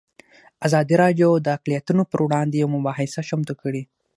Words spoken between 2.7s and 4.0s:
مباحثه چمتو کړې.